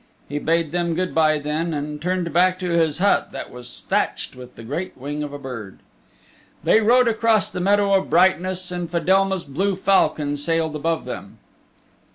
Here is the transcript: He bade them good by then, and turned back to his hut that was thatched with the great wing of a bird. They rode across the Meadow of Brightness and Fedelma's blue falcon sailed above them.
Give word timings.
He 0.27 0.39
bade 0.39 0.71
them 0.71 0.95
good 0.95 1.13
by 1.13 1.37
then, 1.37 1.75
and 1.75 2.01
turned 2.01 2.33
back 2.33 2.57
to 2.57 2.71
his 2.71 2.97
hut 2.97 3.31
that 3.33 3.51
was 3.51 3.85
thatched 3.87 4.35
with 4.35 4.55
the 4.55 4.63
great 4.63 4.97
wing 4.97 5.21
of 5.21 5.31
a 5.31 5.37
bird. 5.37 5.77
They 6.63 6.81
rode 6.81 7.07
across 7.07 7.51
the 7.51 7.59
Meadow 7.59 7.93
of 7.93 8.09
Brightness 8.09 8.71
and 8.71 8.89
Fedelma's 8.89 9.43
blue 9.43 9.75
falcon 9.75 10.37
sailed 10.37 10.75
above 10.75 11.05
them. 11.05 11.37